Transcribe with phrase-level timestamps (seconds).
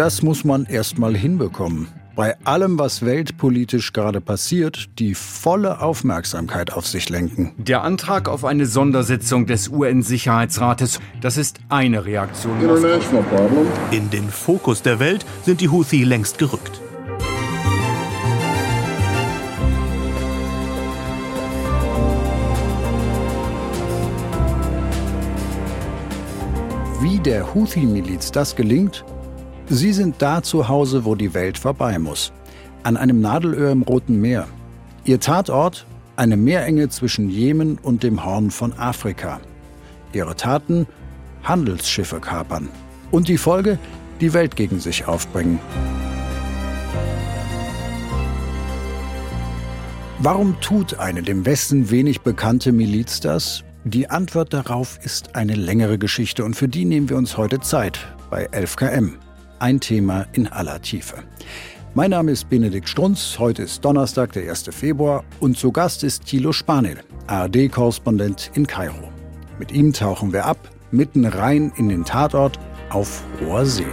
[0.00, 1.86] das muss man erst mal hinbekommen.
[2.16, 7.52] Bei allem, was weltpolitisch gerade passiert, die volle Aufmerksamkeit auf sich lenken.
[7.58, 12.54] Der Antrag auf eine Sondersitzung des UN-Sicherheitsrates, das ist eine Reaktion.
[13.90, 16.80] In den Fokus der Welt sind die Houthi längst gerückt.
[27.02, 29.04] Wie der Houthi-Miliz das gelingt,
[29.72, 32.32] Sie sind da zu Hause, wo die Welt vorbei muss.
[32.82, 34.48] An einem Nadelöhr im Roten Meer.
[35.04, 35.86] Ihr Tatort?
[36.16, 39.40] Eine Meerenge zwischen Jemen und dem Horn von Afrika.
[40.12, 40.88] Ihre Taten?
[41.44, 42.68] Handelsschiffe kapern.
[43.12, 43.78] Und die Folge?
[44.20, 45.60] Die Welt gegen sich aufbringen.
[50.18, 53.62] Warum tut eine dem Westen wenig bekannte Miliz das?
[53.84, 58.00] Die Antwort darauf ist eine längere Geschichte und für die nehmen wir uns heute Zeit
[58.30, 59.12] bei 11KM.
[59.60, 61.16] Ein Thema in aller Tiefe.
[61.92, 63.38] Mein Name ist Benedikt Strunz.
[63.38, 64.70] Heute ist Donnerstag, der 1.
[64.70, 65.22] Februar.
[65.38, 69.12] Und zu Gast ist Thilo Spanel, ARD-Korrespondent in Kairo.
[69.58, 70.56] Mit ihm tauchen wir ab,
[70.90, 73.84] mitten rein in den Tatort auf hoher See.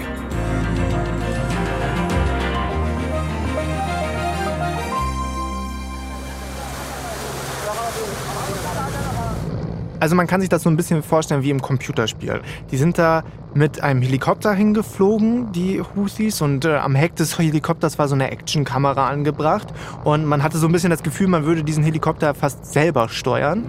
[9.99, 12.41] Also man kann sich das so ein bisschen vorstellen wie im Computerspiel.
[12.71, 17.97] Die sind da mit einem Helikopter hingeflogen, die Houthis, und äh, am Heck des Helikopters
[17.97, 19.69] war so eine Actionkamera angebracht.
[20.03, 23.63] Und man hatte so ein bisschen das Gefühl, man würde diesen Helikopter fast selber steuern.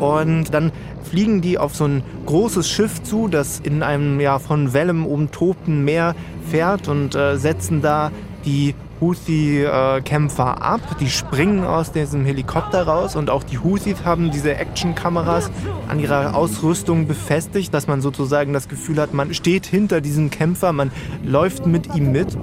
[0.00, 4.72] Und dann fliegen die auf so ein großes Schiff zu, das in einem ja von
[4.72, 6.14] Wellen umtobten Meer
[6.50, 8.10] fährt und äh, setzen da
[8.44, 10.80] die Houthi-Kämpfer ab.
[11.00, 15.50] Die springen aus diesem Helikopter raus und auch die Houthis haben diese Actionkameras
[15.88, 20.72] an ihrer Ausrüstung befestigt, dass man sozusagen das Gefühl hat, man steht hinter diesem Kämpfer,
[20.72, 20.90] man
[21.24, 22.36] läuft mit ihm mit.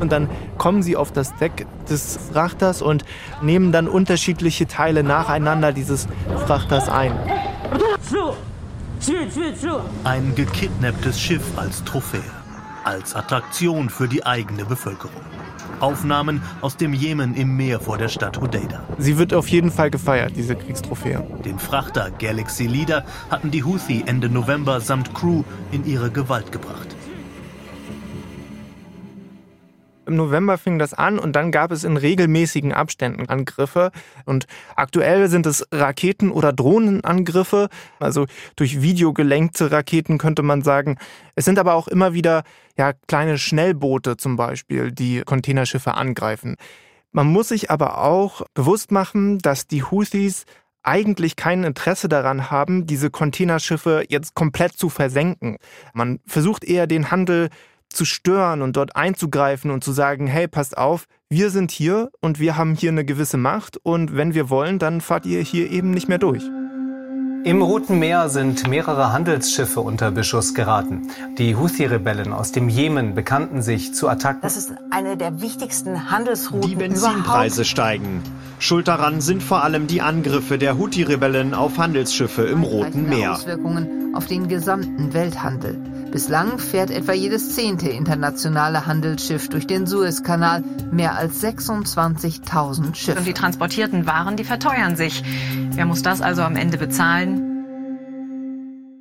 [0.00, 3.04] Und dann kommen sie auf das Deck des Frachters und
[3.42, 6.08] nehmen dann unterschiedliche Teile nacheinander dieses
[6.46, 7.12] Frachters ein.
[10.04, 12.20] Ein gekidnapptes Schiff als Trophäe,
[12.84, 15.20] als Attraktion für die eigene Bevölkerung.
[15.80, 18.84] Aufnahmen aus dem Jemen im Meer vor der Stadt Hodeida.
[18.98, 21.26] Sie wird auf jeden Fall gefeiert, diese Kriegstrophäe.
[21.44, 25.42] Den Frachter Galaxy Leader hatten die Houthi Ende November samt Crew
[25.72, 26.96] in ihre Gewalt gebracht.
[30.10, 33.92] Im November fing das an und dann gab es in regelmäßigen Abständen Angriffe.
[34.24, 37.68] Und aktuell sind es Raketen- oder Drohnenangriffe,
[38.00, 38.26] also
[38.56, 40.98] durch Video gelenkte Raketen könnte man sagen.
[41.36, 42.42] Es sind aber auch immer wieder
[42.76, 46.56] ja, kleine Schnellboote zum Beispiel, die Containerschiffe angreifen.
[47.12, 50.44] Man muss sich aber auch bewusst machen, dass die Houthis
[50.82, 55.58] eigentlich kein Interesse daran haben, diese Containerschiffe jetzt komplett zu versenken.
[55.92, 57.50] Man versucht eher den Handel
[57.92, 62.40] zu stören und dort einzugreifen und zu sagen, hey, passt auf, wir sind hier und
[62.40, 65.90] wir haben hier eine gewisse Macht und wenn wir wollen, dann fahrt ihr hier eben
[65.90, 66.42] nicht mehr durch.
[67.42, 71.08] Im Roten Meer sind mehrere Handelsschiffe unter Beschuss geraten.
[71.38, 74.42] Die Houthi-Rebellen aus dem Jemen bekannten sich zu Attacken.
[74.42, 77.66] Das ist eine der wichtigsten Handelsrouten Die Benzinpreise überhaupt.
[77.66, 78.22] steigen.
[78.58, 83.32] Schuld daran sind vor allem die Angriffe der Houthi-Rebellen auf Handelsschiffe im Roten Meer.
[83.32, 85.78] Auswirkungen auf den gesamten Welthandel.
[86.12, 93.18] Bislang fährt etwa jedes zehnte internationale Handelsschiff durch den Suezkanal, mehr als 26.000 Schiffe.
[93.18, 95.22] Und die transportierten Waren, die verteuern sich.
[95.70, 97.46] Wer muss das also am Ende bezahlen?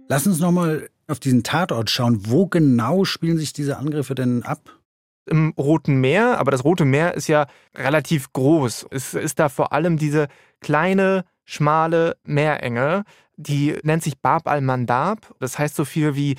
[0.07, 2.29] Lass uns nochmal auf diesen Tatort schauen.
[2.29, 4.77] Wo genau spielen sich diese Angriffe denn ab?
[5.25, 8.85] Im Roten Meer, aber das Rote Meer ist ja relativ groß.
[8.91, 10.27] Es ist da vor allem diese
[10.61, 13.03] kleine, schmale Meerenge,
[13.35, 15.33] die nennt sich Bab al-Mandab.
[15.39, 16.35] Das heißt so viel wie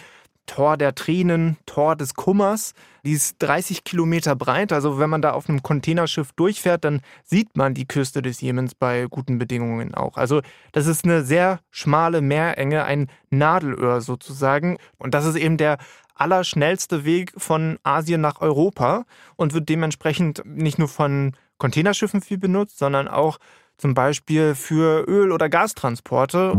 [0.50, 2.74] Tor der Tränen, Tor des Kummers.
[3.04, 4.72] Die ist 30 Kilometer breit.
[4.72, 8.74] Also wenn man da auf einem Containerschiff durchfährt, dann sieht man die Küste des Jemens
[8.74, 10.16] bei guten Bedingungen auch.
[10.16, 14.78] Also das ist eine sehr schmale Meerenge, ein Nadelöhr sozusagen.
[14.98, 15.78] Und das ist eben der
[16.16, 19.04] allerschnellste Weg von Asien nach Europa
[19.36, 23.38] und wird dementsprechend nicht nur von Containerschiffen viel benutzt, sondern auch
[23.78, 26.54] zum Beispiel für Öl- oder Gastransporte.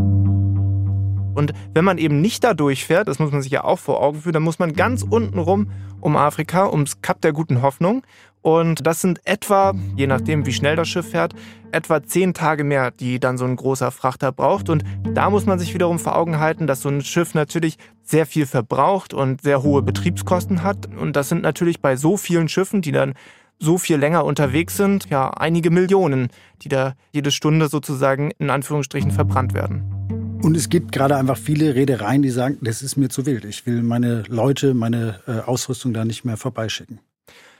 [1.34, 4.20] Und wenn man eben nicht da durchfährt, das muss man sich ja auch vor Augen
[4.20, 5.70] führen, dann muss man ganz unten rum
[6.00, 8.02] um Afrika, ums Kap der guten Hoffnung.
[8.42, 11.32] Und das sind etwa, je nachdem wie schnell das Schiff fährt,
[11.70, 14.68] etwa zehn Tage mehr, die dann so ein großer Frachter braucht.
[14.68, 14.82] Und
[15.14, 18.46] da muss man sich wiederum vor Augen halten, dass so ein Schiff natürlich sehr viel
[18.46, 20.88] verbraucht und sehr hohe Betriebskosten hat.
[20.96, 23.14] Und das sind natürlich bei so vielen Schiffen, die dann
[23.60, 26.28] so viel länger unterwegs sind, ja einige Millionen,
[26.62, 30.01] die da jede Stunde sozusagen in Anführungsstrichen verbrannt werden.
[30.42, 33.44] Und es gibt gerade einfach viele Reedereien, die sagen, das ist mir zu wild.
[33.44, 36.98] Ich will meine Leute, meine äh, Ausrüstung da nicht mehr vorbeischicken.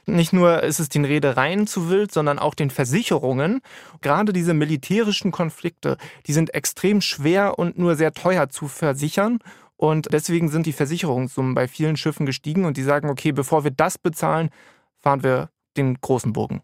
[0.05, 3.61] Nicht nur ist es den Reedereien zu wild, sondern auch den Versicherungen.
[4.01, 5.97] Gerade diese militärischen Konflikte,
[6.27, 9.39] die sind extrem schwer und nur sehr teuer zu versichern.
[9.77, 13.71] Und deswegen sind die Versicherungssummen bei vielen Schiffen gestiegen und die sagen, okay, bevor wir
[13.71, 14.51] das bezahlen,
[14.99, 16.63] fahren wir den großen Bogen.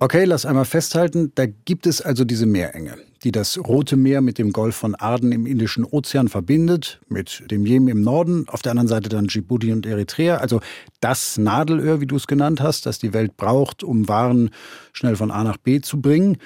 [0.00, 4.38] Okay, lass einmal festhalten, da gibt es also diese Meerenge, die das Rote Meer mit
[4.38, 8.70] dem Golf von Aden im Indischen Ozean verbindet, mit dem Jemen im Norden, auf der
[8.70, 10.60] anderen Seite dann Djibouti und Eritrea, also
[11.00, 14.50] das Nadelöhr, wie du es genannt hast, das die Welt braucht, um Waren
[14.92, 16.36] schnell von A nach B zu bringen.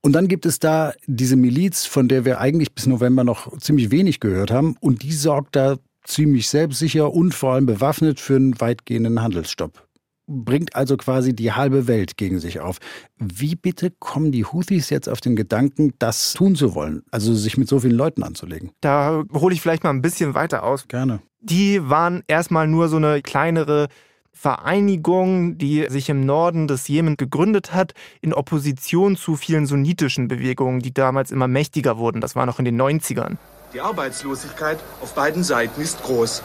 [0.00, 3.90] Und dann gibt es da diese Miliz, von der wir eigentlich bis November noch ziemlich
[3.90, 8.58] wenig gehört haben, und die sorgt da ziemlich selbstsicher und vor allem bewaffnet für einen
[8.62, 9.86] weitgehenden Handelsstopp
[10.26, 12.78] bringt also quasi die halbe Welt gegen sich auf.
[13.18, 17.56] Wie bitte kommen die Houthis jetzt auf den Gedanken, das tun zu wollen, also sich
[17.56, 18.70] mit so vielen Leuten anzulegen?
[18.80, 20.88] Da hole ich vielleicht mal ein bisschen weiter aus.
[20.88, 21.20] Gerne.
[21.40, 23.88] Die waren erstmal nur so eine kleinere
[24.32, 30.80] Vereinigung, die sich im Norden des Jemen gegründet hat, in Opposition zu vielen sunnitischen Bewegungen,
[30.80, 32.20] die damals immer mächtiger wurden.
[32.20, 33.36] Das war noch in den 90ern.
[33.72, 36.42] Die Arbeitslosigkeit auf beiden Seiten ist groß.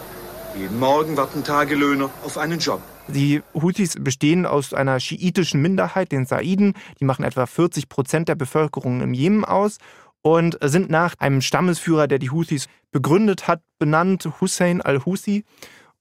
[0.58, 2.82] Jeden Morgen warten Tagelöhner auf einen Job.
[3.14, 6.74] Die Houthis bestehen aus einer schiitischen Minderheit, den Saiden.
[7.00, 9.78] Die machen etwa 40 Prozent der Bevölkerung im Jemen aus
[10.22, 15.44] und sind nach einem Stammesführer, der die Houthis begründet hat, benannt, Hussein al-Husi,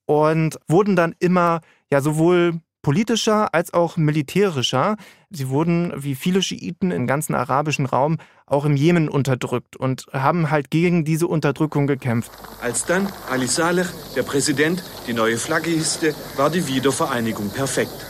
[0.07, 1.61] und wurden dann immer
[1.91, 4.97] ja sowohl politischer als auch militärischer.
[5.31, 10.51] Sie wurden, wie viele Schiiten im ganzen arabischen Raum, auch im Jemen unterdrückt und haben
[10.51, 12.31] halt gegen diese Unterdrückung gekämpft.
[12.61, 13.87] Als dann Ali Saleh,
[14.17, 18.07] der Präsident, die neue Flagge hisste, war die Wiedervereinigung perfekt.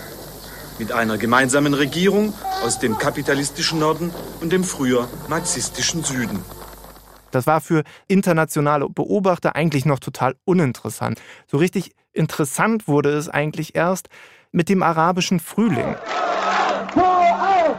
[0.79, 2.33] Mit einer gemeinsamen Regierung
[2.65, 6.39] aus dem kapitalistischen Norden und dem früher narzisstischen Süden.
[7.31, 11.21] Das war für internationale Beobachter eigentlich noch total uninteressant.
[11.47, 14.09] So richtig interessant wurde es eigentlich erst,
[14.51, 15.97] mit dem arabischen Frühling.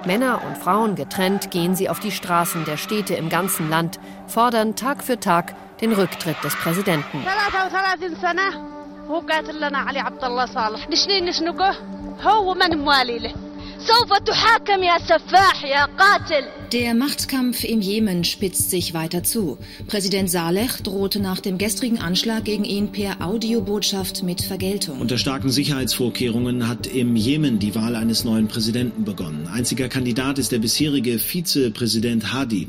[0.06, 4.76] Männer und Frauen getrennt gehen sie auf die Straßen der Städte im ganzen Land, fordern
[4.76, 7.24] Tag für Tag den Rücktritt des Präsidenten.
[16.74, 19.58] Der Machtkampf im Jemen spitzt sich weiter zu.
[19.88, 25.00] Präsident Saleh drohte nach dem gestrigen Anschlag gegen ihn per Audiobotschaft mit Vergeltung.
[25.00, 29.48] Unter starken Sicherheitsvorkehrungen hat im Jemen die Wahl eines neuen Präsidenten begonnen.
[29.48, 32.68] Einziger Kandidat ist der bisherige Vizepräsident Hadi.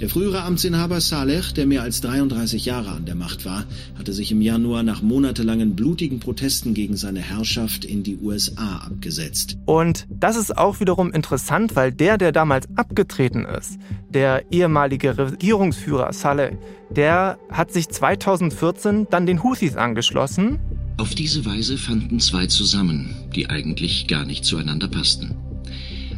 [0.00, 3.66] Der frühere Amtsinhaber Saleh, der mehr als 33 Jahre an der Macht war,
[3.98, 9.58] hatte sich im Januar nach monatelangen blutigen Protesten gegen seine Herrschaft in die USA abgesetzt.
[9.66, 16.14] Und das ist auch wiederum interessant, weil der, der damals abgetreten ist, der ehemalige Regierungsführer
[16.14, 16.56] Saleh,
[16.88, 20.58] der hat sich 2014 dann den Houthis angeschlossen.
[20.96, 25.36] Auf diese Weise fanden zwei zusammen, die eigentlich gar nicht zueinander passten.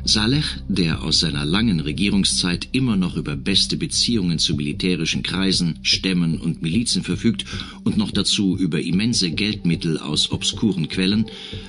[0.04, 6.40] Saleh, der aus seiner langen Regierungszeit immer noch über beste Beziehungen zu militärischen Kreisen, Stämmen
[6.40, 7.44] und Milizen verfügt
[7.84, 11.26] und noch dazu über immense Geldmittel aus obskuren Quellen,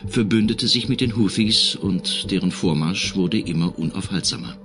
[0.07, 4.57] verbündete sich mit den Houthis und deren Vormarsch wurde immer unaufhaltsamer.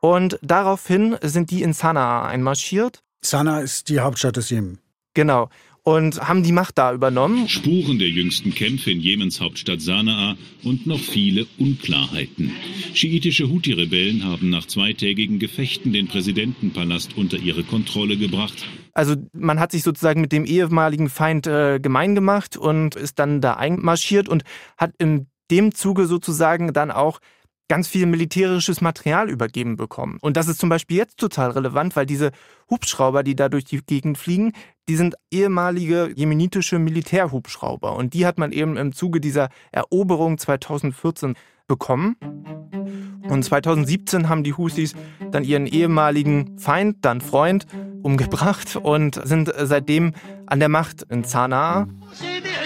[0.00, 3.02] Und daraufhin sind die in Sanaa einmarschiert.
[3.20, 4.78] Sanaa ist die Hauptstadt des Jemen.
[5.14, 5.50] Genau
[5.84, 7.48] und haben die Macht da übernommen.
[7.48, 12.52] Spuren der jüngsten Kämpfe in Jemens Hauptstadt Sanaa und noch viele Unklarheiten.
[12.94, 18.64] Schiitische Houthi-Rebellen haben nach zweitägigen Gefechten den Präsidentenpalast unter ihre Kontrolle gebracht.
[18.94, 23.40] Also man hat sich sozusagen mit dem ehemaligen Feind äh, gemein gemacht und ist dann
[23.40, 24.44] da einmarschiert und
[24.76, 27.18] hat in dem Zuge sozusagen dann auch
[27.68, 30.18] ganz viel militärisches Material übergeben bekommen.
[30.20, 32.30] Und das ist zum Beispiel jetzt total relevant, weil diese
[32.68, 34.52] Hubschrauber, die da durch die Gegend fliegen,
[34.88, 37.94] die sind ehemalige jemenitische Militärhubschrauber.
[37.96, 41.34] Und die hat man eben im Zuge dieser Eroberung 2014
[41.68, 42.16] bekommen.
[43.28, 44.94] Und 2017 haben die Houthis
[45.30, 47.66] dann ihren ehemaligen Feind, dann Freund,
[48.02, 50.12] umgebracht und sind seitdem
[50.46, 51.86] an der Macht in Sanaa.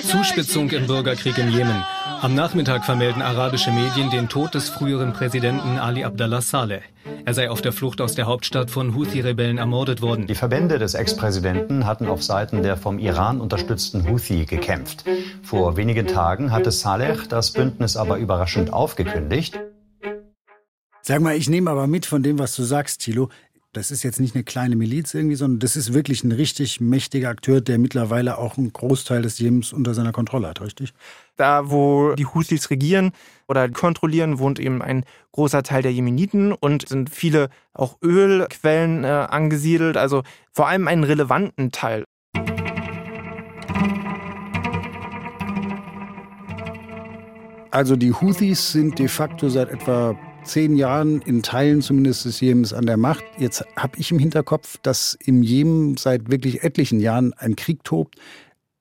[0.03, 1.85] Zuspitzung im Bürgerkrieg im Jemen.
[2.23, 6.81] Am Nachmittag vermelden arabische Medien den Tod des früheren Präsidenten Ali Abdallah Saleh.
[7.25, 10.27] Er sei auf der Flucht aus der Hauptstadt von Houthi-Rebellen ermordet worden.
[10.27, 15.05] Die Verbände des Ex-Präsidenten hatten auf Seiten der vom Iran unterstützten Houthi gekämpft.
[15.43, 19.61] Vor wenigen Tagen hatte Saleh das Bündnis aber überraschend aufgekündigt.
[21.03, 23.29] Sag mal, ich nehme aber mit von dem, was du sagst, Thilo.
[23.77, 27.29] Das ist jetzt nicht eine kleine Miliz irgendwie, sondern das ist wirklich ein richtig mächtiger
[27.29, 30.95] Akteur, der mittlerweile auch einen Großteil des Jemens unter seiner Kontrolle hat, richtig?
[31.37, 33.13] Da, wo die Houthis regieren
[33.49, 39.09] oder kontrollieren, wohnt eben ein großer Teil der Jemeniten und sind viele auch Ölquellen äh,
[39.09, 42.05] angesiedelt, also vor allem einen relevanten Teil.
[47.71, 50.17] Also die Houthis sind de facto seit etwa
[50.47, 53.25] zehn Jahren in Teilen zumindest des Jemens an der Macht.
[53.39, 58.17] Jetzt habe ich im Hinterkopf, dass im Jemen seit wirklich etlichen Jahren ein Krieg tobt.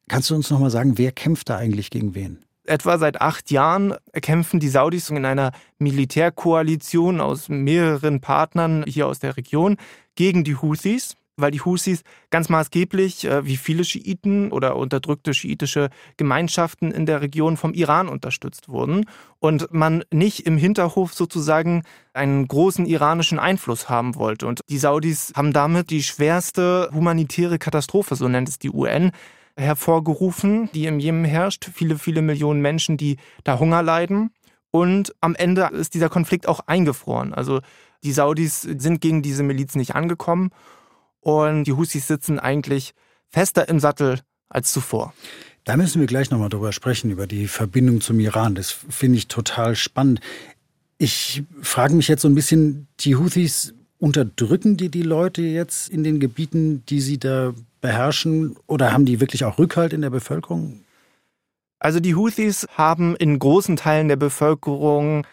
[0.08, 2.40] Kannst du uns noch mal sagen, wer kämpft da eigentlich gegen wen?
[2.66, 9.20] Etwa seit acht Jahren kämpfen die Saudis in einer Militärkoalition aus mehreren Partnern hier aus
[9.20, 9.78] der Region
[10.16, 15.90] gegen die Houthis weil die Husis ganz maßgeblich, äh, wie viele Schiiten oder unterdrückte schiitische
[16.18, 19.06] Gemeinschaften in der Region vom Iran unterstützt wurden
[19.40, 24.48] und man nicht im Hinterhof sozusagen einen großen iranischen Einfluss haben wollte.
[24.48, 29.12] Und die Saudis haben damit die schwerste humanitäre Katastrophe, so nennt es die UN,
[29.58, 31.70] hervorgerufen, die im Jemen herrscht.
[31.74, 34.32] Viele, viele Millionen Menschen, die da Hunger leiden.
[34.72, 37.34] Und am Ende ist dieser Konflikt auch eingefroren.
[37.34, 37.62] Also
[38.04, 40.52] die Saudis sind gegen diese Miliz nicht angekommen
[41.26, 42.94] und die Husis sitzen eigentlich
[43.30, 45.14] fester im Sattel als zuvor.
[45.64, 48.54] Da müssen wir gleich nochmal drüber sprechen, über die Verbindung zum Iran.
[48.54, 50.22] Das finde ich total spannend.
[51.00, 56.04] Ich frage mich jetzt so ein bisschen, die Houthis, unterdrücken die die Leute jetzt in
[56.04, 58.56] den Gebieten, die sie da beherrschen?
[58.68, 60.82] Oder haben die wirklich auch Rückhalt in der Bevölkerung?
[61.80, 65.26] Also die Houthis haben in großen Teilen der Bevölkerung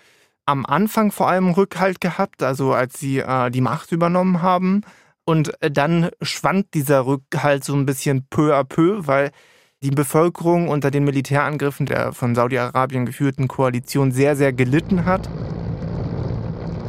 [0.46, 4.82] am Anfang vor allem Rückhalt gehabt, also als sie äh, die Macht übernommen haben.
[5.24, 9.30] Und äh, dann schwand dieser Rückhalt so ein bisschen peu à peu, weil
[9.82, 15.28] die Bevölkerung unter den Militärangriffen der von Saudi-Arabien geführten Koalition sehr, sehr gelitten hat.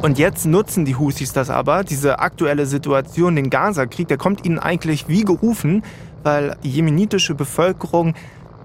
[0.02, 4.58] Und jetzt nutzen die Houthis das aber, diese aktuelle Situation, den Gaza-Krieg, der kommt ihnen
[4.58, 5.82] eigentlich wie gerufen,
[6.22, 8.14] weil die jemenitische Bevölkerung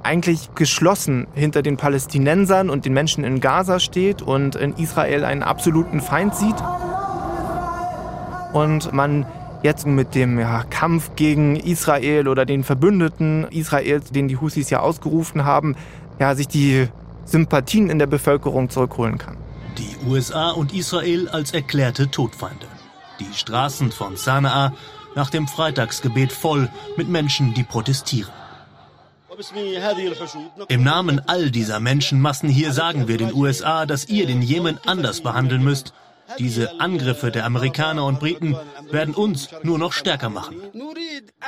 [0.03, 5.43] eigentlich geschlossen hinter den Palästinensern und den Menschen in Gaza steht und in Israel einen
[5.43, 6.55] absoluten Feind sieht.
[8.53, 9.25] Und man
[9.63, 14.79] jetzt mit dem ja, Kampf gegen Israel oder den Verbündeten Israels, den die Husis ja
[14.79, 15.75] ausgerufen haben,
[16.19, 16.87] ja, sich die
[17.25, 19.37] Sympathien in der Bevölkerung zurückholen kann.
[19.77, 22.65] Die USA und Israel als erklärte Todfeinde.
[23.19, 24.73] Die Straßen von Sanaa
[25.15, 28.31] nach dem Freitagsgebet voll mit Menschen, die protestieren.
[30.67, 35.21] Im Namen all dieser Menschenmassen hier sagen wir den USA, dass ihr den Jemen anders
[35.21, 35.93] behandeln müsst
[36.38, 38.55] diese Angriffe der Amerikaner und Briten
[38.91, 40.57] werden uns nur noch stärker machen.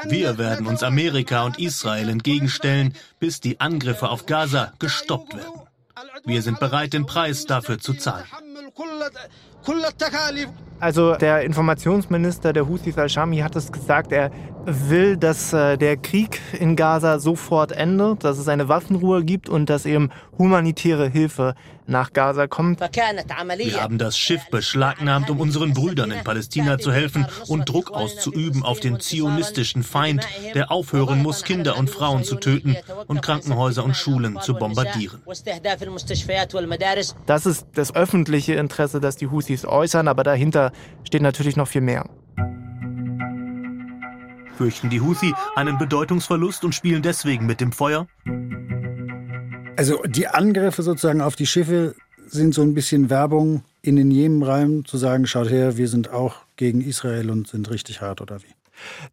[0.06, 5.62] Wir werden uns Amerika und Israel entgegenstellen, bis die Angriffe auf Gaza gestoppt werden.
[6.26, 8.26] Wir sind bereit, den Preis dafür zu zahlen.
[10.80, 14.32] Also der Informationsminister der Houthis al-Shami hat es gesagt, er
[14.66, 19.70] will, dass äh, der Krieg in Gaza sofort endet, dass es eine Waffenruhe gibt und
[19.70, 21.56] dass eben humanitäre Hilfe
[21.88, 22.80] nach Gaza kommt.
[22.80, 28.64] Wir haben das Schiff beschlagnahmt, um unseren Brüdern in Palästina zu helfen und Druck auszuüben
[28.64, 30.26] auf den zionistischen Feind,
[30.56, 32.78] der aufhören muss, Kinder und Frauen zu töten
[33.08, 35.22] und Krankenhäuser und Schulen zu bombardieren.
[37.26, 40.72] Das ist das öffentliche Interesse, das die Houthis äußern, aber dahinter
[41.04, 42.10] steht natürlich noch viel mehr.
[44.58, 48.08] Fürchten die Houthi einen Bedeutungsverlust und spielen deswegen mit dem Feuer?
[49.76, 51.96] Also die Angriffe sozusagen auf die Schiffe
[52.28, 56.12] sind so ein bisschen Werbung in den Jemen rein, zu sagen, schaut her, wir sind
[56.12, 58.54] auch gegen Israel und sind richtig hart oder wie?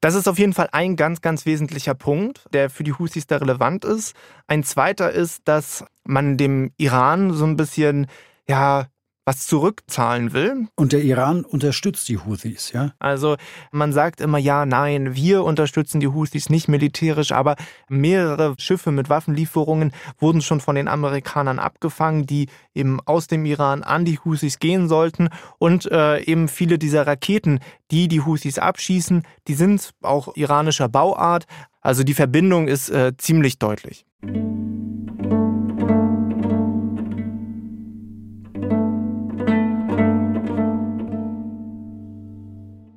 [0.00, 3.38] Das ist auf jeden Fall ein ganz, ganz wesentlicher Punkt, der für die Houthis da
[3.38, 4.14] relevant ist.
[4.47, 8.07] Ein zweiter ist, dass man dem Iran so ein bisschen,
[8.49, 8.87] ja,
[9.28, 10.68] was zurückzahlen will.
[10.75, 12.94] Und der Iran unterstützt die Houthis, ja?
[12.99, 13.37] Also
[13.70, 17.56] man sagt immer, ja, nein, wir unterstützen die Houthis nicht militärisch, aber
[17.90, 23.82] mehrere Schiffe mit Waffenlieferungen wurden schon von den Amerikanern abgefangen, die eben aus dem Iran
[23.82, 25.28] an die Houthis gehen sollten.
[25.58, 31.44] Und äh, eben viele dieser Raketen, die die Houthis abschießen, die sind auch iranischer Bauart.
[31.82, 34.06] Also die Verbindung ist äh, ziemlich deutlich.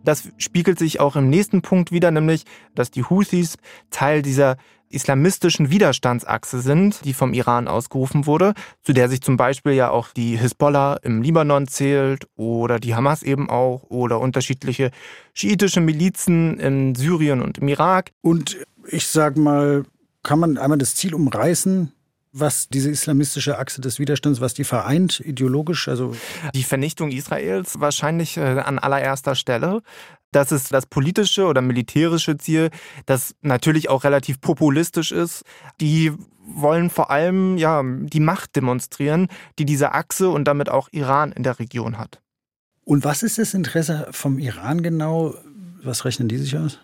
[0.04, 3.58] Das spiegelt sich auch im nächsten Punkt wieder, nämlich, dass die Houthis
[3.90, 4.58] Teil dieser
[4.92, 10.10] islamistischen Widerstandsachse sind, die vom Iran ausgerufen wurde, zu der sich zum Beispiel ja auch
[10.10, 14.92] die Hisbollah im Libanon zählt oder die Hamas eben auch oder unterschiedliche
[15.34, 18.12] schiitische Milizen in Syrien und im Irak.
[18.22, 19.84] Und ich sag mal,
[20.24, 21.92] kann man einmal das Ziel umreißen?
[22.34, 25.88] Was diese islamistische Achse des Widerstands, was die vereint, ideologisch?
[25.88, 26.16] Also
[26.56, 29.82] die Vernichtung Israels wahrscheinlich äh, an allererster Stelle.
[30.32, 32.70] Das ist das politische oder militärische Ziel,
[33.06, 35.44] das natürlich auch relativ populistisch ist.
[35.82, 39.28] Die wollen vor allem ja die Macht demonstrieren,
[39.60, 42.22] die diese Achse und damit auch Iran in der Region hat.
[42.86, 45.36] Und was ist das Interesse vom Iran genau?
[45.84, 46.80] Was rechnen die sich aus?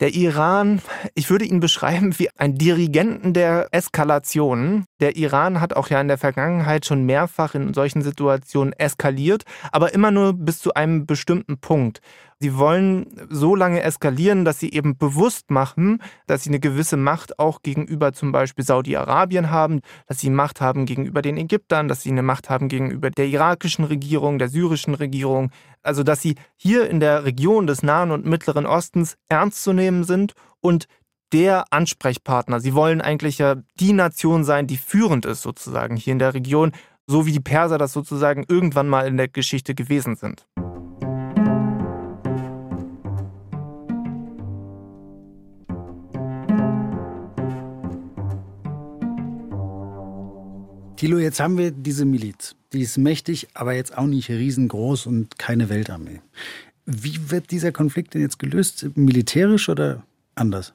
[0.00, 0.82] Der Iran,
[1.14, 4.86] ich würde ihn beschreiben wie ein Dirigenten der Eskalation.
[4.98, 9.94] Der Iran hat auch ja in der Vergangenheit schon mehrfach in solchen Situationen eskaliert, aber
[9.94, 12.00] immer nur bis zu einem bestimmten Punkt.
[12.44, 17.38] Sie wollen so lange eskalieren, dass sie eben bewusst machen, dass sie eine gewisse Macht
[17.38, 22.10] auch gegenüber zum Beispiel Saudi-Arabien haben, dass sie Macht haben gegenüber den Ägyptern, dass sie
[22.10, 25.52] eine Macht haben gegenüber der irakischen Regierung, der syrischen Regierung.
[25.82, 30.04] Also dass sie hier in der Region des Nahen und Mittleren Ostens ernst zu nehmen
[30.04, 30.84] sind und
[31.32, 32.60] der Ansprechpartner.
[32.60, 36.72] Sie wollen eigentlich ja die Nation sein, die führend ist sozusagen hier in der Region,
[37.06, 40.46] so wie die Perser das sozusagen irgendwann mal in der Geschichte gewesen sind.
[51.04, 52.56] Thilo, jetzt haben wir diese Miliz.
[52.72, 56.22] Die ist mächtig, aber jetzt auch nicht riesengroß und keine Weltarmee.
[56.86, 58.86] Wie wird dieser Konflikt denn jetzt gelöst?
[58.94, 60.02] Militärisch oder
[60.34, 60.72] anders?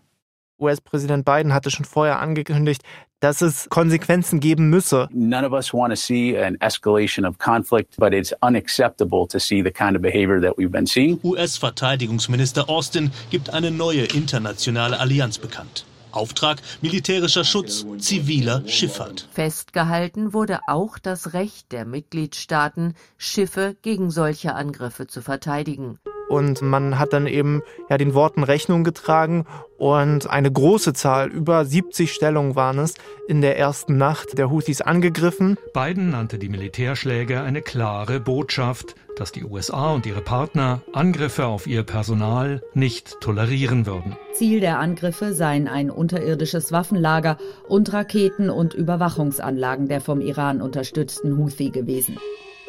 [0.59, 2.83] US-Präsident Biden hatte schon vorher angekündigt,
[3.21, 5.09] dass es Konsequenzen geben müsse.
[5.11, 9.63] None of us want to see an escalation of conflict, but it's unacceptable to see
[9.63, 11.19] the kind of behavior that we've been seeing.
[11.23, 15.85] US-Verteidigungsminister Austin gibt eine neue internationale Allianz bekannt.
[16.11, 19.27] Auftrag militärischer Schutz ziviler Schifffahrt.
[19.31, 25.99] Festgehalten wurde auch das Recht der Mitgliedstaaten, Schiffe gegen solche Angriffe zu verteidigen.
[26.29, 29.45] Und man hat dann eben ja den Worten Rechnung getragen
[29.79, 32.93] und eine große Zahl, über 70 Stellungen waren es,
[33.27, 35.57] in der ersten Nacht der Houthis angegriffen.
[35.73, 41.65] Biden nannte die Militärschläge eine klare Botschaft, dass die USA und ihre Partner Angriffe auf
[41.65, 44.15] ihr Personal nicht tolerieren würden.
[44.33, 51.37] Ziel der Angriffe seien ein unterirdisches Waffenlager und Raketen- und Überwachungsanlagen der vom Iran unterstützten
[51.37, 52.17] Houthi gewesen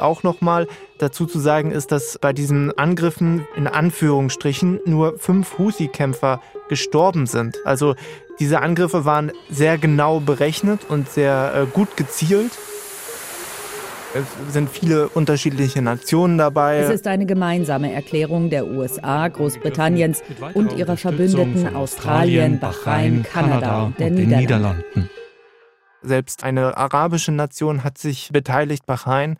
[0.00, 0.66] auch nochmal
[0.98, 7.58] dazu zu sagen ist, dass bei diesen Angriffen in Anführungsstrichen nur fünf Houthi-Kämpfer gestorben sind.
[7.64, 7.94] Also
[8.38, 12.52] diese Angriffe waren sehr genau berechnet und sehr äh, gut gezielt.
[14.12, 16.78] Es sind viele unterschiedliche Nationen dabei.
[16.78, 20.22] Es ist eine gemeinsame Erklärung der USA, Großbritanniens
[20.54, 25.08] und ihrer Verbündeten Australien, Bahrain, Kanada und der Niederlanden.
[26.02, 29.36] Selbst eine arabische Nation hat sich beteiligt, Bahrain.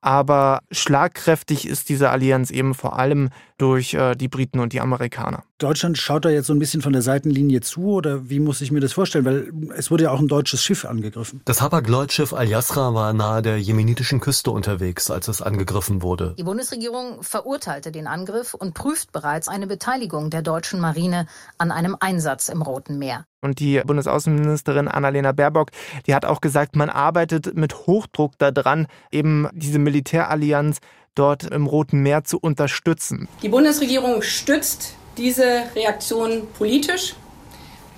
[0.00, 3.28] Aber schlagkräftig ist diese Allianz eben vor allem
[3.60, 5.44] durch äh, die Briten und die Amerikaner.
[5.58, 8.72] Deutschland schaut da jetzt so ein bisschen von der Seitenlinie zu oder wie muss ich
[8.72, 9.24] mir das vorstellen?
[9.26, 11.42] Weil es wurde ja auch ein deutsches Schiff angegriffen.
[11.44, 16.34] Das Hapag-Lloyd-Schiff Al-Yasra war nahe der jemenitischen Küste unterwegs, als es angegriffen wurde.
[16.38, 21.26] Die Bundesregierung verurteilte den Angriff und prüft bereits eine Beteiligung der deutschen Marine
[21.58, 23.26] an einem Einsatz im Roten Meer.
[23.42, 25.70] Und die Bundesaußenministerin Annalena Baerbock,
[26.06, 30.78] die hat auch gesagt, man arbeitet mit Hochdruck daran, eben diese Militärallianz
[31.14, 33.28] dort im Roten Meer zu unterstützen.
[33.42, 37.14] Die Bundesregierung stützt diese Reaktion politisch.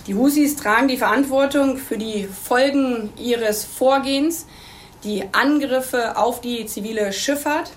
[0.06, 4.46] Die Husis tragen die Verantwortung für die Folgen ihres Vorgehens,
[5.04, 7.72] die Angriffe auf die zivile Schifffahrt.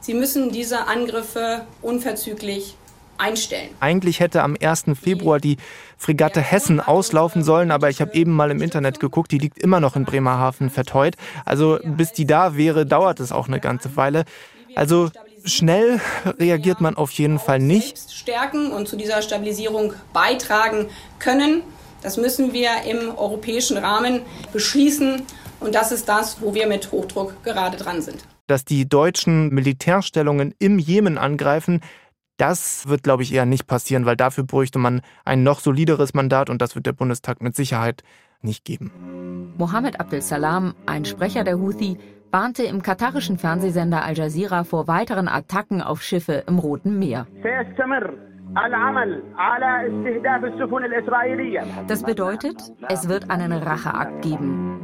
[0.00, 2.76] Sie müssen diese Angriffe unverzüglich
[3.20, 3.70] einstellen.
[3.80, 4.84] Eigentlich hätte am 1.
[5.00, 5.58] Februar die
[5.96, 9.80] Fregatte Hessen auslaufen sollen, aber ich habe eben mal im Internet geguckt, die liegt immer
[9.80, 11.16] noch in Bremerhaven verteut.
[11.44, 14.24] Also bis die da wäre, dauert es auch eine ganze Weile.
[14.76, 15.10] Also
[15.44, 16.00] schnell
[16.38, 17.98] reagiert man auf jeden Fall nicht.
[18.10, 21.62] Stärken und zu dieser Stabilisierung beitragen können.
[22.02, 25.22] Das müssen wir im europäischen Rahmen beschließen.
[25.60, 28.24] Und das ist das, wo wir mit Hochdruck gerade dran sind.
[28.46, 31.80] Dass die deutschen Militärstellungen im Jemen angreifen,
[32.38, 36.48] das wird, glaube ich, eher nicht passieren, weil dafür bräuchte man ein noch solideres Mandat
[36.48, 38.02] und das wird der Bundestag mit Sicherheit
[38.40, 39.52] nicht geben.
[39.58, 41.98] Mohammed Abdel Salam, ein Sprecher der Houthi,
[42.32, 47.26] warnte im katarischen Fernsehsender Al Jazeera vor weiteren Attacken auf Schiffe im Roten Meer.
[51.86, 54.80] Das bedeutet, es wird einen Racheakt geben.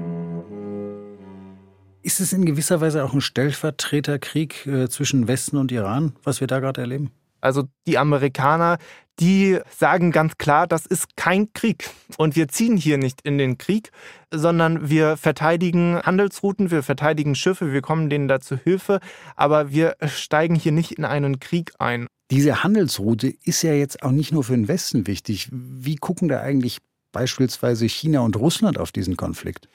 [2.03, 6.47] Ist es in gewisser Weise auch ein Stellvertreterkrieg äh, zwischen Westen und Iran, was wir
[6.47, 7.11] da gerade erleben?
[7.41, 8.79] Also die Amerikaner,
[9.21, 11.91] die sagen ganz klar, das ist kein Krieg.
[12.19, 13.91] Und wir ziehen hier nicht in den Krieg,
[14.31, 19.01] sondern wir verteidigen Handelsrouten, wir verteidigen Schiffe, wir kommen denen da zu Hilfe,
[19.35, 22.07] aber wir steigen hier nicht in einen Krieg ein.
[22.31, 25.49] Diese Handelsroute ist ja jetzt auch nicht nur für den Westen wichtig.
[25.53, 26.79] Wie gucken da eigentlich
[27.13, 29.69] beispielsweise China und Russland auf diesen Konflikt?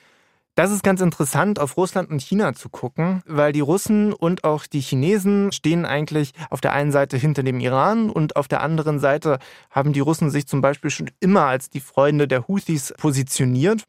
[0.55, 4.67] Das ist ganz interessant, auf Russland und China zu gucken, weil die Russen und auch
[4.67, 8.99] die Chinesen stehen eigentlich auf der einen Seite hinter dem Iran und auf der anderen
[8.99, 13.85] Seite haben die Russen sich zum Beispiel schon immer als die Freunde der Houthis positioniert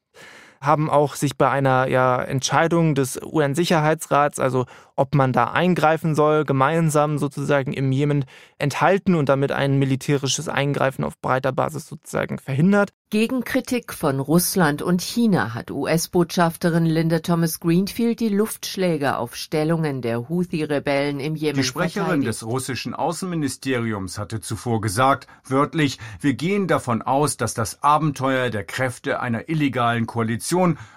[0.63, 6.45] haben auch sich bei einer ja, Entscheidung des UN-Sicherheitsrats, also ob man da eingreifen soll,
[6.45, 8.25] gemeinsam sozusagen im Jemen
[8.59, 12.91] enthalten und damit ein militärisches Eingreifen auf breiter Basis sozusagen verhindert.
[13.11, 20.01] Gegen Kritik von Russland und China hat US-Botschafterin Linda Thomas Greenfield die Luftschläge auf Stellungen
[20.01, 22.29] der Houthi-Rebellen im Jemen Die Sprecherin verteidigt.
[22.29, 28.65] des russischen Außenministeriums hatte zuvor gesagt, wörtlich, wir gehen davon aus, dass das Abenteuer der
[28.65, 30.52] Kräfte einer illegalen Koalition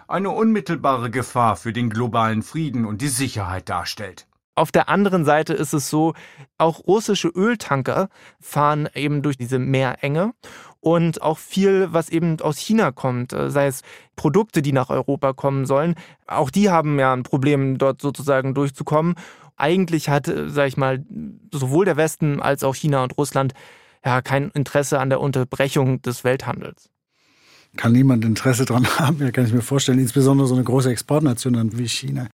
[0.07, 4.27] eine unmittelbare Gefahr für den globalen Frieden und die Sicherheit darstellt.
[4.57, 6.13] Auf der anderen Seite ist es so,
[6.57, 8.07] auch russische Öltanker
[8.39, 10.33] fahren eben durch diese Meerenge
[10.79, 13.81] und auch viel, was eben aus China kommt, äh, sei es
[14.15, 19.15] Produkte, die nach Europa kommen sollen, auch die haben ja ein Problem, dort sozusagen durchzukommen.
[19.57, 21.03] Eigentlich hat, äh, sag ich mal,
[21.51, 23.53] sowohl der Westen als auch China und Russland
[24.05, 26.89] ja kein Interesse an der Unterbrechung des Welthandels.
[27.77, 31.77] Kann niemand Interesse daran haben, ja, kann ich mir vorstellen, insbesondere so eine große Exportnation
[31.77, 32.27] wie China.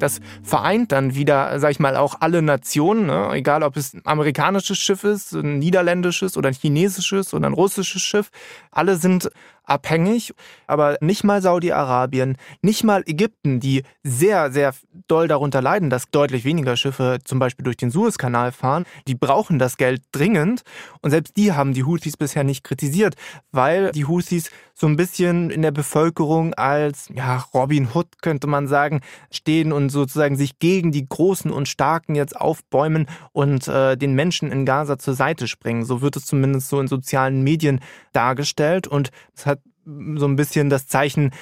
[0.00, 3.28] Das vereint dann wieder, sag ich mal, auch alle Nationen, ne?
[3.32, 8.00] egal ob es ein amerikanisches Schiff ist, ein niederländisches oder ein chinesisches oder ein russisches
[8.00, 8.30] Schiff.
[8.70, 9.30] Alle sind
[9.64, 10.34] abhängig,
[10.66, 14.74] aber nicht mal Saudi-Arabien, nicht mal Ägypten, die sehr, sehr
[15.06, 19.58] doll darunter leiden, dass deutlich weniger Schiffe zum Beispiel durch den Suezkanal fahren, die brauchen
[19.58, 20.62] das Geld dringend.
[21.02, 23.14] Und selbst die haben die Houthis bisher nicht kritisiert,
[23.52, 28.66] weil die Houthis so ein bisschen in der Bevölkerung als ja, Robin Hood könnte man
[28.66, 34.14] sagen, stehen und sozusagen sich gegen die Großen und Starken jetzt aufbäumen und äh, den
[34.14, 35.84] Menschen in Gaza zur Seite springen.
[35.84, 37.80] So wird es zumindest so in sozialen Medien
[38.12, 38.86] dargestellt.
[38.86, 41.32] Und es hat so ein bisschen das Zeichen,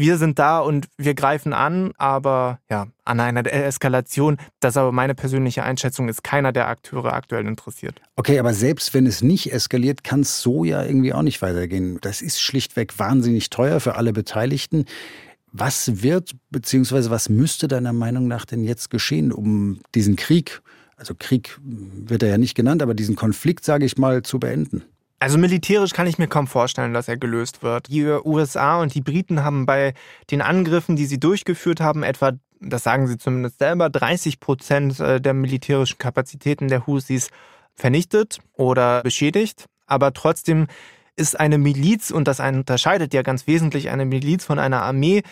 [0.00, 4.92] wir sind da und wir greifen an, aber ja, an einer Eskalation, das ist aber
[4.92, 8.00] meine persönliche Einschätzung, ist keiner der Akteure aktuell interessiert.
[8.14, 11.98] Okay, aber selbst wenn es nicht eskaliert, kann es so ja irgendwie auch nicht weitergehen.
[12.00, 14.84] Das ist schlichtweg wahnsinnig teuer für alle Beteiligten.
[15.50, 17.10] Was wird bzw.
[17.10, 20.62] was müsste deiner Meinung nach denn jetzt geschehen, um diesen Krieg,
[20.96, 24.84] also Krieg wird er ja nicht genannt, aber diesen Konflikt, sage ich mal, zu beenden?
[25.20, 27.88] Also militärisch kann ich mir kaum vorstellen, dass er gelöst wird.
[27.88, 29.94] Die USA und die Briten haben bei
[30.30, 35.20] den Angriffen, die sie durchgeführt haben, etwa, das sagen sie zumindest selber, 30 Prozent äh,
[35.20, 37.30] der militärischen Kapazitäten der Houthis
[37.74, 39.66] vernichtet oder beschädigt.
[39.86, 40.68] Aber trotzdem
[41.16, 45.22] ist eine Miliz, und das unterscheidet ja ganz wesentlich eine Miliz von einer Armee,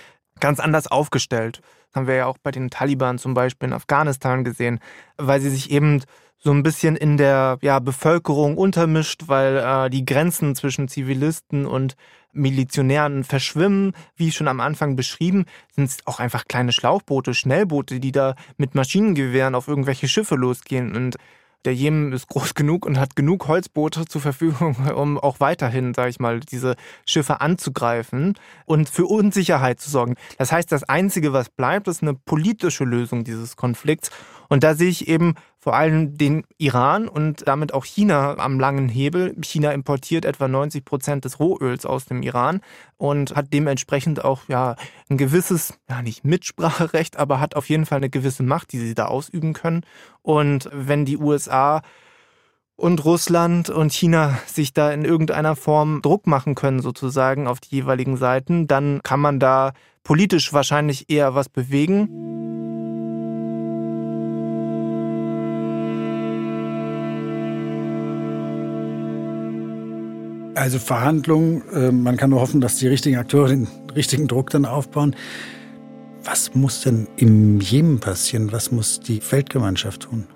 [0.41, 1.61] ganz anders aufgestellt.
[1.89, 4.81] Das haben wir ja auch bei den Taliban zum Beispiel in Afghanistan gesehen,
[5.17, 6.03] weil sie sich eben
[6.39, 11.97] so ein bisschen in der ja, Bevölkerung untermischt, weil äh, die Grenzen zwischen Zivilisten und
[12.33, 13.95] Milizionären verschwimmen.
[14.15, 18.75] Wie schon am Anfang beschrieben, sind es auch einfach kleine Schlauchboote, Schnellboote, die da mit
[18.75, 20.95] Maschinengewehren auf irgendwelche Schiffe losgehen.
[20.95, 21.17] Und
[21.65, 26.11] der Jemen ist groß genug und hat genug Holzboote zur Verfügung, um auch weiterhin, sage
[26.11, 28.35] ich mal, diese Schiffe anzugreifen
[28.67, 30.15] und für Unsicherheit zu sorgen.
[30.39, 34.11] Das heißt, das Einzige, was bleibt, ist eine politische Lösung dieses Konflikts.
[34.49, 38.89] Und da sehe ich eben vor allem den Iran und damit auch China am langen
[38.89, 39.35] Hebel.
[39.43, 42.61] China importiert etwa 90 Prozent des Rohöls aus dem Iran
[42.97, 44.77] und hat dementsprechend auch ja
[45.11, 48.95] ein gewisses, ja nicht Mitspracherecht, aber hat auf jeden Fall eine gewisse Macht, die sie
[48.95, 49.83] da ausüben können.
[50.23, 51.83] Und wenn die USA
[52.77, 57.75] und Russland und China sich da in irgendeiner Form Druck machen können, sozusagen auf die
[57.75, 59.73] jeweiligen Seiten, dann kann man da
[60.05, 62.66] politisch wahrscheinlich eher was bewegen.
[70.57, 74.65] Also Verhandlungen, äh, man kann nur hoffen, dass die richtigen Akteure den richtigen Druck dann
[74.65, 75.15] aufbauen.
[76.25, 78.51] Was muss denn im Jemen passieren?
[78.53, 80.27] Was muss die Weltgemeinschaft tun?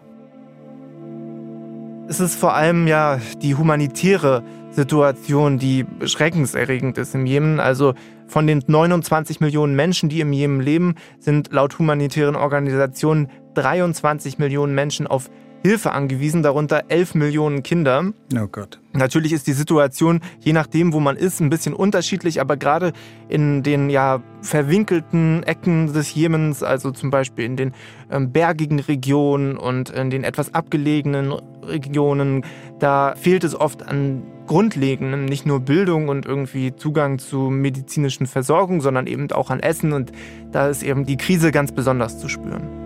[2.06, 7.58] Es ist vor allem ja die humanitäre Situation, die schreckenserregend ist im Jemen.
[7.58, 7.94] Also
[8.26, 14.74] von den 29 Millionen Menschen, die im Jemen leben, sind laut humanitären Organisationen 23 Millionen
[14.74, 15.30] Menschen auf
[15.62, 18.12] Hilfe angewiesen, darunter 11 Millionen Kinder.
[18.34, 18.80] Oh Gott.
[18.92, 22.92] Natürlich ist die Situation, je nachdem, wo man ist, ein bisschen unterschiedlich, aber gerade
[23.28, 27.74] in den ja verwinkelten Ecken des Jemens, also zum Beispiel in den
[28.10, 32.44] ähm, bergigen Regionen und in den etwas abgelegenen Regionen,
[32.78, 38.80] da fehlt es oft an Grundlegenden, nicht nur Bildung und irgendwie Zugang zu medizinischen Versorgung,
[38.80, 40.10] sondern eben auch an Essen und
[40.50, 42.79] da ist eben die Krise ganz besonders zu spüren.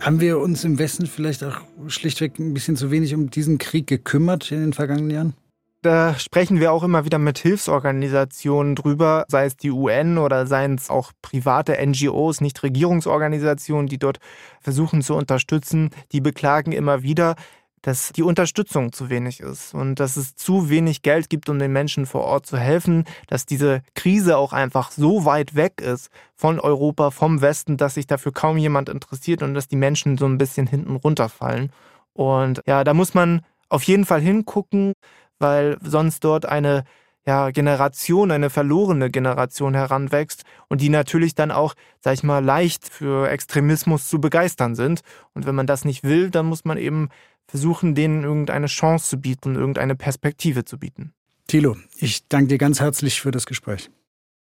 [0.00, 3.86] Haben wir uns im Westen vielleicht auch schlichtweg ein bisschen zu wenig um diesen Krieg
[3.86, 5.34] gekümmert in den vergangenen Jahren?
[5.82, 10.74] Da sprechen wir auch immer wieder mit Hilfsorganisationen drüber, sei es die UN oder seien
[10.74, 14.18] es auch private NGOs, Nichtregierungsorganisationen, die dort
[14.60, 15.90] versuchen zu unterstützen.
[16.12, 17.34] Die beklagen immer wieder,
[17.82, 21.72] dass die Unterstützung zu wenig ist und dass es zu wenig Geld gibt, um den
[21.72, 26.60] Menschen vor Ort zu helfen, dass diese Krise auch einfach so weit weg ist von
[26.60, 30.38] Europa, vom Westen, dass sich dafür kaum jemand interessiert und dass die Menschen so ein
[30.38, 31.72] bisschen hinten runterfallen.
[32.12, 34.92] Und ja, da muss man auf jeden Fall hingucken
[35.40, 36.84] weil sonst dort eine
[37.26, 42.88] ja, Generation, eine verlorene Generation heranwächst und die natürlich dann auch, sag ich mal, leicht
[42.88, 45.00] für Extremismus zu begeistern sind.
[45.34, 47.08] Und wenn man das nicht will, dann muss man eben
[47.50, 51.12] versuchen, denen irgendeine Chance zu bieten, irgendeine Perspektive zu bieten.
[51.48, 53.90] Thilo, ich danke dir ganz herzlich für das Gespräch.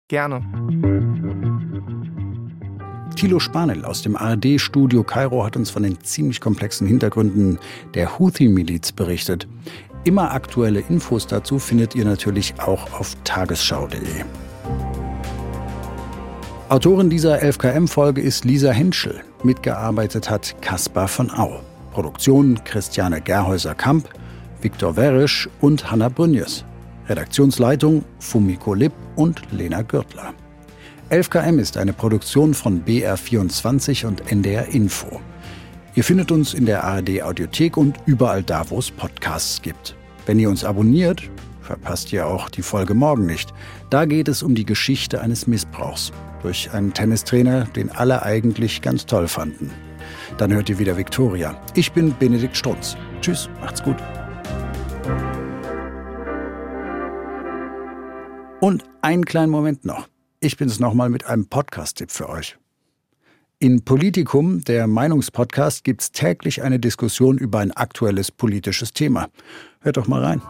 [0.09, 0.43] Gerne.
[3.17, 7.59] Thilo Spanel aus dem ARD-Studio Kairo hat uns von den ziemlich komplexen Hintergründen
[7.95, 9.49] der Houthi-Miliz berichtet.
[10.05, 14.25] Immer aktuelle Infos dazu findet ihr natürlich auch auf tagesschau.de.
[16.69, 19.23] Autorin dieser 11KM-Folge ist Lisa Henschel.
[19.43, 21.61] Mitgearbeitet hat Kaspar von Au.
[21.99, 24.09] Produktion Christiane Gerhäuser-Kamp,
[24.63, 26.65] Viktor Werisch und Hanna Brünjes.
[27.09, 30.33] Redaktionsleitung Fumiko Lipp und Lena Gürtler.
[31.11, 35.21] 11KM ist eine Produktion von BR24 und NDR Info.
[35.97, 39.97] Ihr findet uns in der ARD Audiothek und überall da, wo es Podcasts gibt.
[40.25, 41.29] Wenn ihr uns abonniert,
[41.63, 43.53] verpasst ihr auch die Folge morgen nicht.
[43.91, 49.05] Da geht es um die Geschichte eines Missbrauchs durch einen Tennistrainer, den alle eigentlich ganz
[49.05, 49.73] toll fanden.
[50.37, 51.61] Dann hört ihr wieder Viktoria.
[51.75, 52.97] Ich bin Benedikt Strunz.
[53.21, 53.97] Tschüss, macht's gut.
[58.61, 60.09] Und einen kleinen Moment noch.
[60.41, 62.59] Ich bin's nochmal mit einem Podcast-Tipp für euch.
[63.61, 69.29] In Politikum, der Meinungspodcast, gibt es täglich eine Diskussion über ein aktuelles politisches Thema.
[69.81, 70.43] Hört doch mal rein.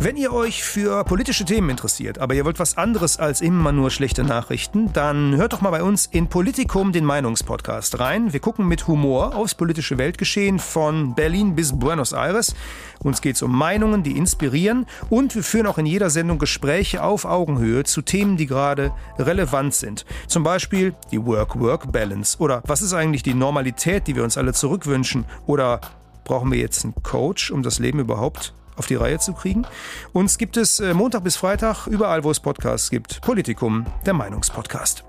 [0.00, 3.90] Wenn ihr euch für politische Themen interessiert, aber ihr wollt was anderes als immer nur
[3.90, 8.32] schlechte Nachrichten, dann hört doch mal bei uns in Politikum den Meinungspodcast rein.
[8.32, 12.54] Wir gucken mit Humor aufs politische Weltgeschehen von Berlin bis Buenos Aires.
[13.00, 17.02] Uns geht es um Meinungen, die inspirieren und wir führen auch in jeder Sendung Gespräche
[17.02, 20.06] auf Augenhöhe zu Themen, die gerade relevant sind.
[20.28, 25.24] Zum Beispiel die Work-Work-Balance oder was ist eigentlich die Normalität, die wir uns alle zurückwünschen
[25.46, 25.80] oder
[26.22, 29.66] brauchen wir jetzt einen Coach, um das Leben überhaupt auf die Reihe zu kriegen.
[30.12, 33.20] Uns gibt es äh, Montag bis Freitag überall, wo es Podcasts gibt.
[33.20, 35.04] Politikum, der Meinungspodcast.